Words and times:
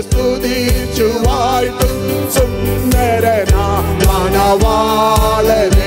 സ്തുതിച്ചു 0.00 1.08
വാഴ്ത്തും 1.24 1.96
സുന്ദരനാ 2.34 3.64
മണവാളനെ 4.02 5.81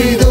rápido 0.00 0.29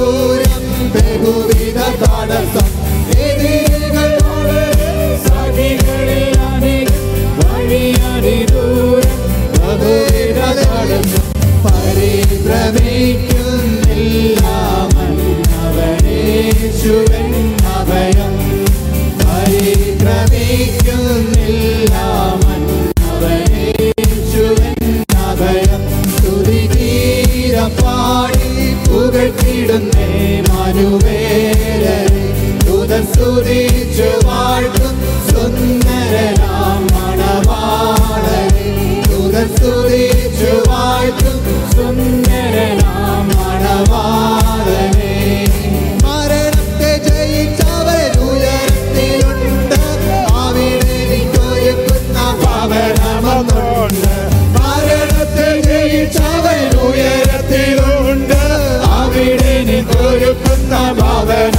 I'm 60.82 60.98
all 61.02 61.26
that 61.26 61.59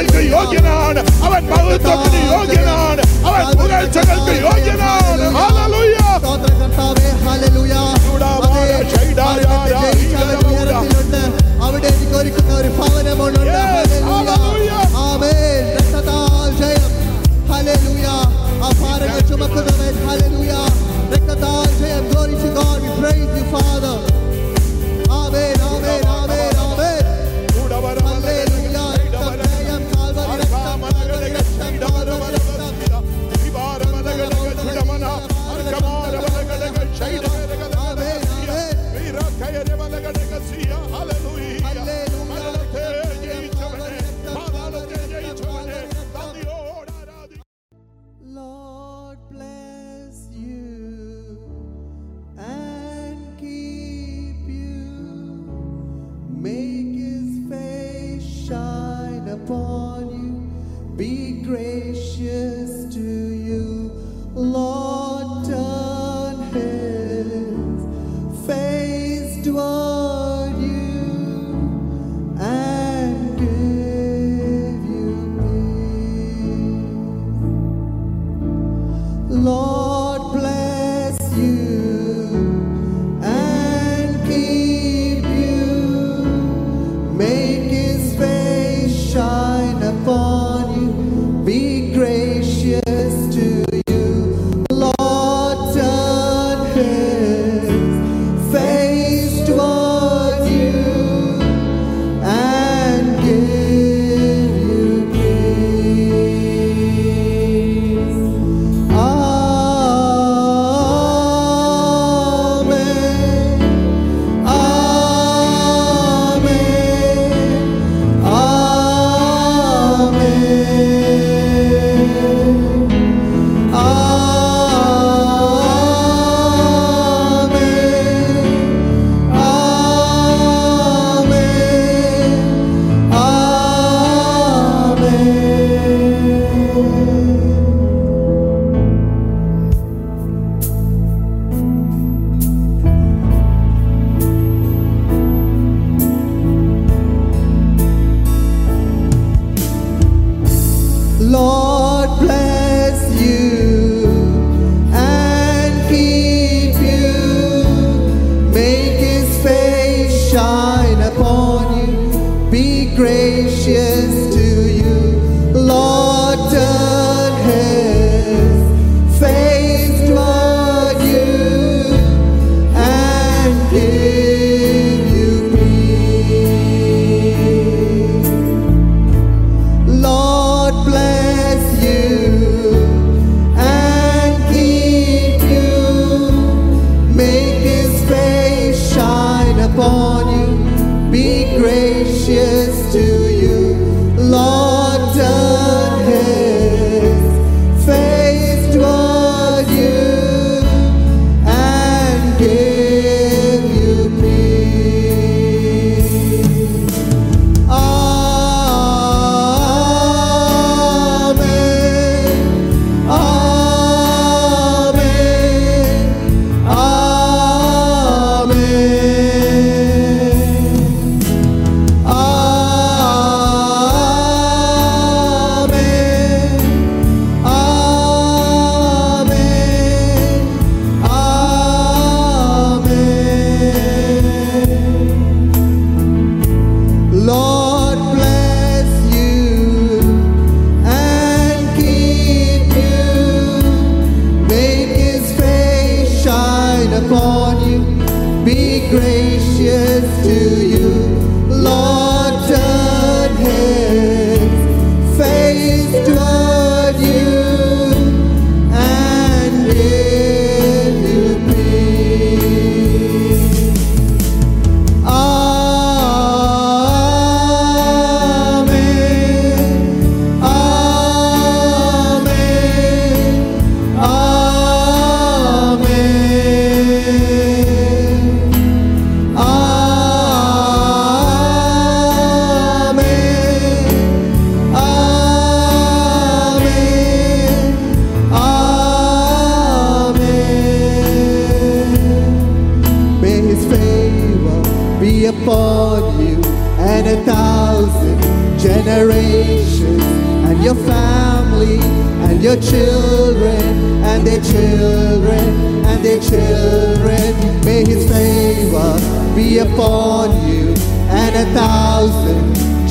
el 0.00 0.06
que 0.06 0.28
yo 0.28 0.50
llenan, 0.50 0.98
avent 0.98 1.48
mal 1.50 1.78
toc 1.86 2.06
ni 2.12 2.22
yo 2.26 2.44
llenan, 2.50 3.00
avent 3.22 3.56
poder 3.56 3.82
el 3.84 3.90
que 3.90 4.40
yo 4.40 4.56
llenan. 4.64 5.03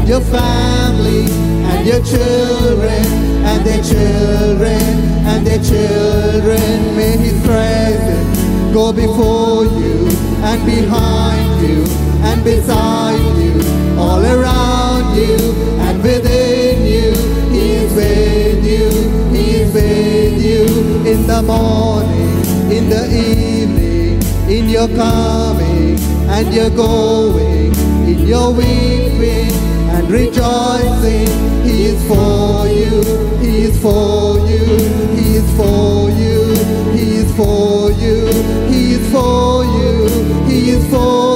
and 0.00 0.08
your 0.08 0.20
family 0.22 1.26
and 1.68 1.86
your 1.86 2.02
children 2.02 3.04
and 3.44 3.66
their 3.66 3.82
children 3.82 4.82
and 5.28 5.46
their 5.46 5.62
children. 5.62 6.96
May 6.96 7.16
his 7.18 7.38
presence 7.44 8.72
go 8.72 8.92
before 8.92 9.64
you 9.64 10.08
and 10.42 10.64
behind 10.64 11.68
you 11.68 11.84
and 12.24 12.42
beside 12.42 13.20
you, 13.36 13.60
all 13.98 14.24
around 14.24 15.16
you 15.16 15.36
and 15.84 16.02
within 16.02 16.86
you. 16.86 17.12
He 17.52 17.72
is 17.72 17.94
with 17.94 18.64
you, 18.64 18.88
he 19.36 19.50
is 19.60 19.74
with 19.74 20.42
you 20.42 20.64
in 21.12 21.26
the 21.26 21.42
morning, 21.42 22.72
in 22.72 22.88
the 22.88 23.04
evening, 23.06 24.22
in 24.48 24.70
your 24.70 24.88
coming 24.88 25.98
and 26.30 26.54
your 26.54 26.70
going, 26.70 27.74
in 28.08 28.26
your 28.26 28.50
weeping 28.54 29.49
and 29.94 30.10
rejoicing. 30.10 31.28
He 31.64 31.84
is 31.92 32.00
for 32.08 32.66
you, 32.66 33.02
He 33.40 33.62
is 33.68 33.80
for 33.80 34.38
you, 34.48 34.64
He 35.16 35.36
is 35.40 35.56
for 35.56 36.10
you, 36.10 36.38
He 36.96 37.06
is 37.22 37.30
for 37.36 37.90
you, 37.92 38.16
He 38.70 38.92
is 38.92 39.12
for 39.12 39.64
you, 39.64 40.08
He 40.48 40.70
is 40.70 40.90
for 40.90 41.24
you. 41.24 41.29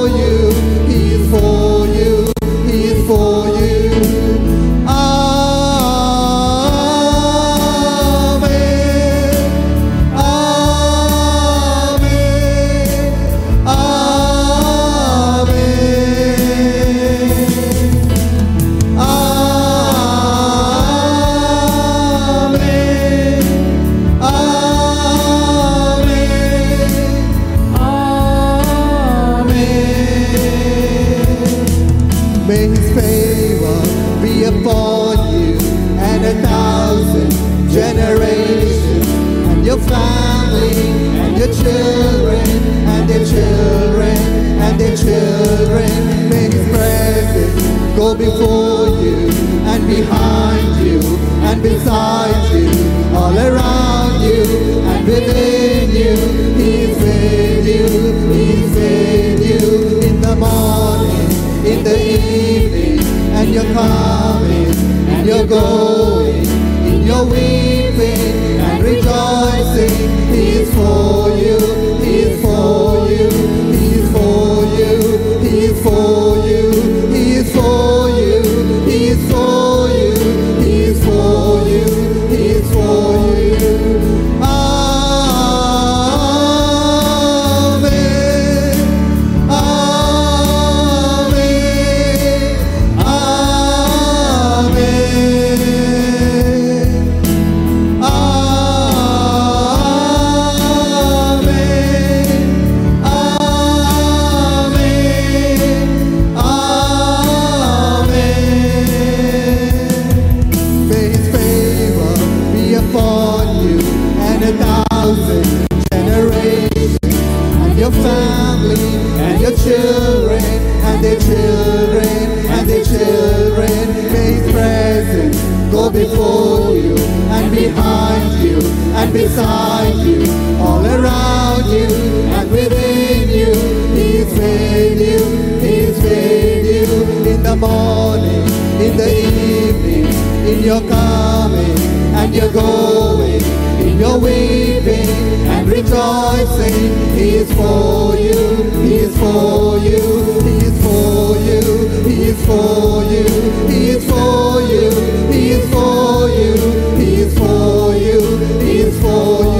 going 142.55 143.41
in 143.85 143.99
your 143.99 144.17
weeping 144.17 145.09
and 145.53 145.67
rejoicing. 145.67 146.73
He 147.15 147.35
is 147.41 147.51
for 147.53 148.15
you, 148.15 148.71
He 148.81 148.95
is 148.95 149.17
for 149.17 149.77
you, 149.77 150.39
He 150.47 150.55
is 150.69 150.77
for 150.81 151.35
you, 151.47 151.61
He 152.07 152.15
is 152.31 152.45
for 152.45 153.03
you, 153.03 153.25
He 153.67 153.89
is 153.89 154.09
for 154.09 154.61
you, 154.61 154.89
He 155.31 155.51
is 155.51 155.69
for 155.73 156.29
you, 156.29 156.53
He 156.97 157.15
is 157.23 157.37
for 157.37 157.95
you, 157.95 158.37
He 158.63 158.77
is 158.79 159.01
for 159.01 159.45
you. 159.45 159.54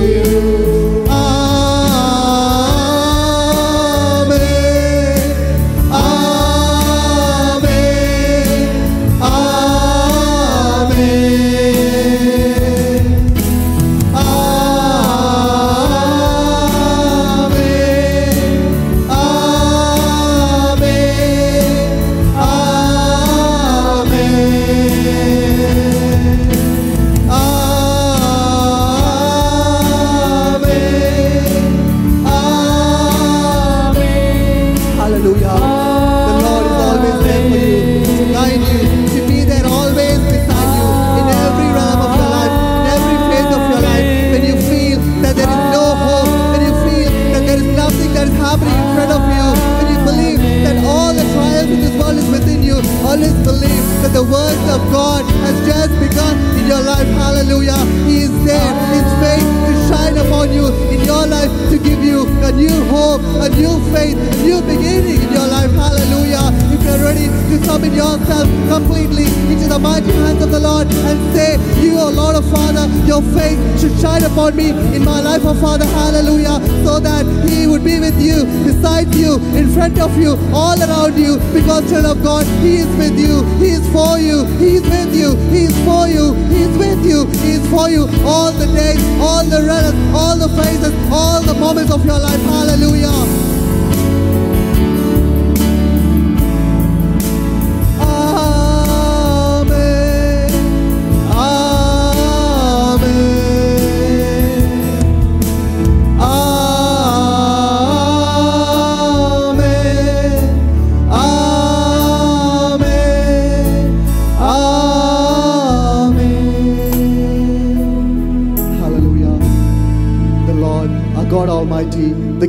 front 79.75 79.99
of 79.99 80.17
you, 80.17 80.39
all 80.55 80.79
around 80.79 81.19
you, 81.19 81.37
because 81.53 81.83
child 81.91 82.05
of 82.05 82.23
God, 82.23 82.47
He 82.63 82.77
is 82.77 82.87
with 82.95 83.19
you, 83.19 83.43
He 83.59 83.75
is 83.75 83.85
for 83.91 84.17
you, 84.17 84.45
He 84.57 84.79
is 84.79 84.83
with 84.83 85.13
you, 85.13 85.35
He 85.51 85.65
is 85.67 85.75
for 85.83 86.07
you, 86.07 86.33
He 86.49 86.63
is 86.63 86.77
with 86.77 87.05
you, 87.05 87.27
He 87.43 87.51
is 87.59 87.69
for 87.69 87.89
you 87.89 88.07
all 88.23 88.51
the 88.53 88.67
days, 88.67 89.03
all 89.19 89.43
the 89.43 89.61
runners, 89.67 89.97
all 90.15 90.37
the 90.37 90.49
phases, 90.55 90.93
all 91.11 91.41
the 91.43 91.53
moments 91.53 91.91
of 91.91 92.05
your 92.05 92.19
life. 92.19 92.41
Hallelujah. 92.41 93.44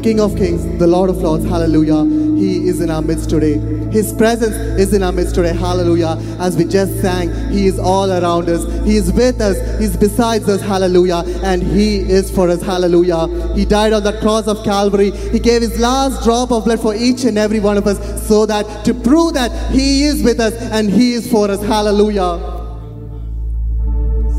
King 0.07 0.21
of 0.21 0.37
Kings, 0.37 0.65
the 0.79 0.87
Lord 0.87 1.11
of 1.11 1.17
Lords. 1.17 1.45
Hallelujah. 1.45 2.05
He 2.39 2.69
is 2.69 2.81
in 2.81 2.91
our 2.91 3.03
midst 3.03 3.29
today. 3.29 3.55
His 3.91 4.13
presence 4.13 4.55
is 4.79 4.95
in 4.95 5.03
our 5.03 5.11
midst 5.11 5.35
today. 5.35 5.53
Hallelujah. 5.53 6.17
As 6.39 6.57
we 6.57 6.65
just 6.65 7.01
sang, 7.01 7.29
He 7.51 7.67
is 7.67 7.81
all 7.81 8.13
around 8.13 8.49
us. 8.49 8.63
He 8.85 8.99
is 8.99 9.13
with 9.13 9.41
us. 9.41 9.57
He's 9.81 9.97
beside 9.97 10.45
us. 10.45 10.61
Hallelujah. 10.61 11.25
And 11.43 11.61
He 11.61 11.97
is 11.97 12.31
for 12.31 12.49
us. 12.49 12.63
Hallelujah. 12.63 13.27
He 13.57 13.65
died 13.65 13.93
on 13.93 14.05
the 14.05 14.13
cross 14.21 14.47
of 14.47 14.63
Calvary. 14.63 15.11
He 15.11 15.41
gave 15.41 15.61
His 15.61 15.77
last 15.81 16.23
drop 16.23 16.53
of 16.53 16.67
blood 16.67 16.79
for 16.79 16.95
each 16.95 17.25
and 17.25 17.37
every 17.37 17.59
one 17.59 17.77
of 17.77 17.89
us 17.89 18.29
so 18.29 18.47
that 18.47 18.85
to 18.85 18.95
prove 18.95 19.35
that 19.35 19.51
He 19.73 20.05
is 20.05 20.23
with 20.23 20.39
us 20.39 20.55
and 20.71 20.89
He 20.89 21.15
is 21.15 21.29
for 21.29 21.51
us. 21.51 21.61
Hallelujah. 21.61 22.39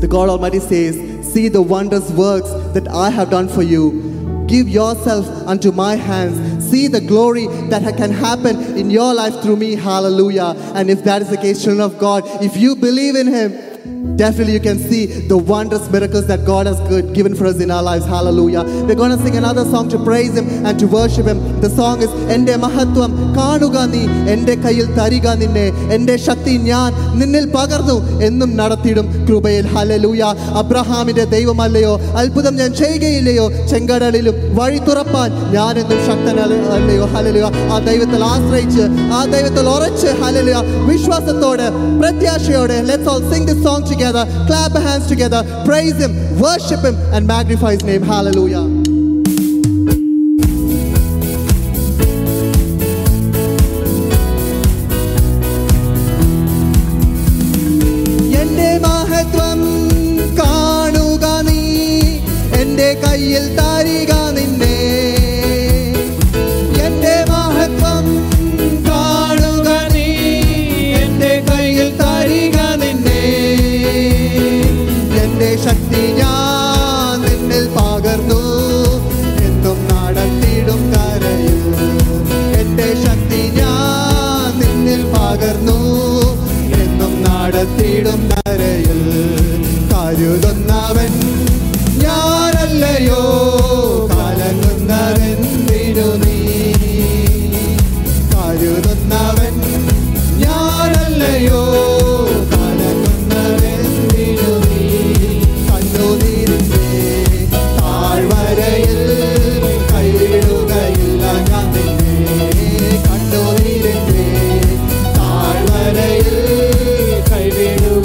The 0.00 0.08
God 0.08 0.30
Almighty 0.30 0.60
says, 0.60 1.30
See 1.30 1.48
the 1.48 1.60
wondrous 1.60 2.10
works 2.12 2.50
that 2.72 2.88
I 2.88 3.10
have 3.10 3.28
done 3.28 3.50
for 3.50 3.62
you 3.62 4.17
Give 4.48 4.68
yourself 4.68 5.26
unto 5.46 5.70
my 5.70 5.94
hands. 5.94 6.68
See 6.68 6.88
the 6.88 7.00
glory 7.00 7.46
that 7.68 7.96
can 7.96 8.10
happen 8.10 8.76
in 8.76 8.90
your 8.90 9.14
life 9.14 9.40
through 9.42 9.56
me. 9.56 9.74
Hallelujah. 9.74 10.54
And 10.74 10.90
if 10.90 11.04
that 11.04 11.22
is 11.22 11.28
the 11.30 11.36
case, 11.36 11.62
children 11.62 11.82
of 11.82 11.98
God, 11.98 12.24
if 12.42 12.56
you 12.56 12.74
believe 12.74 13.14
in 13.14 13.26
Him, 13.26 13.97
definitely 14.15 14.53
you 14.53 14.59
can 14.61 14.77
see 14.79 15.05
the 15.27 15.37
wondrous 15.37 15.89
miracles 15.89 16.27
that 16.27 16.45
God 16.45 16.67
has 16.67 16.79
good, 16.81 17.13
given 17.13 17.35
for 17.35 17.45
us 17.45 17.59
in 17.59 17.71
our 17.71 17.83
lives. 17.83 18.05
Hallelujah. 18.05 18.63
We're 18.85 18.95
going 18.95 19.11
to 19.11 19.17
sing 19.17 19.35
another 19.35 19.65
song 19.65 19.89
to 19.89 19.97
praise 19.99 20.37
Him 20.37 20.47
and 20.65 20.79
to 20.79 20.87
worship 20.87 21.25
Him. 21.25 21.39
The 21.61 21.69
song 21.71 22.01
is 22.01 22.11
Ende 22.29 22.55
Mahatwam 22.57 23.11
കാണുക 23.37 23.77
നീ 23.91 24.01
എൻ്റെ 24.33 24.53
കയ്യിൽ 24.63 24.87
തരിക 24.97 25.27
നിന്നെ 25.39 25.63
എൻ്റെ 25.95 26.15
ശക്തി 26.25 26.53
ഞാൻ 26.63 26.89
നിന്നിൽ 27.19 27.45
പകർന്നു 27.55 27.95
എന്നും 28.27 28.51
നടത്തിയിടും 28.59 29.07
കൃപയിൽ 29.27 29.65
ഹലലൂയ 29.73 30.23
അബ്രഹാമിന്റെ 30.61 31.25
ദൈവമല്ലയോ 31.33 31.93
അത്ഭുതം 32.21 32.53
ഞാൻ 32.61 32.71
ചെയ്യുകയില്ലയോ 32.81 33.45
ചെങ്കടലിലും 33.71 34.35
വഴി 34.59 34.79
തുറപ്പാൻ 34.87 35.31
ഞാൻ 35.55 35.73
എന്നും 35.83 36.01
ശക്തനല്ലയോ 36.09 37.07
ഹലലുയ 37.15 37.47
ആ 37.75 37.79
ദൈവത്തിൽ 37.89 38.23
ആശ്രയിച്ച് 38.31 38.85
ആ 39.19 39.21
ദൈവത്തിൽ 39.35 39.67
ഉറച്ച് 39.75 40.11
ഹലലുയ 40.21 40.59
വിശ്വാസത്തോടെ 40.91 41.69
പ്രത്യാശയോടെ 42.03 42.79
let's 42.91 43.11
all 43.15 43.23
Singh 43.33 43.49
this 43.51 43.63
song 43.65 43.83
together 43.88 44.24
clap 44.46 44.74
our 44.74 44.80
hands 44.80 45.06
together 45.06 45.42
praise 45.64 45.96
him 45.96 46.12
worship 46.38 46.84
him 46.84 46.94
and 47.12 47.26
magnify 47.26 47.72
his 47.72 47.84
name. 47.84 48.02
Hallelujah 48.02 48.77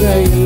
today. 0.04 0.43